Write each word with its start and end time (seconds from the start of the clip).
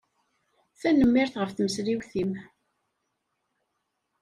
Tanemmirt 0.79 1.33
ɣef 1.37 1.51
tmesliwt-im. 1.53 2.31